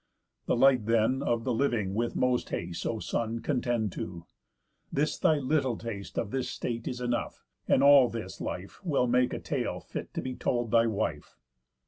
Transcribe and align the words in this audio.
The 0.47 0.55
light 0.55 0.87
then 0.87 1.21
of 1.21 1.43
the 1.43 1.53
living 1.53 1.93
with 1.93 2.15
most 2.15 2.49
haste, 2.49 2.87
O 2.87 2.97
son, 2.97 3.37
contend 3.37 3.91
to. 3.91 4.25
This 4.91 5.15
thy 5.19 5.35
little 5.37 5.77
taste 5.77 6.17
Of 6.17 6.31
this 6.31 6.49
state 6.49 6.87
is 6.87 6.99
enough; 6.99 7.43
and 7.67 7.83
all 7.83 8.09
this 8.09 8.41
life 8.41 8.83
Will 8.83 9.05
make 9.05 9.31
a 9.31 9.39
tale 9.39 9.79
fit 9.79 10.11
to 10.15 10.21
be 10.23 10.33
told 10.33 10.71
thy 10.71 10.87
wife. 10.87 11.37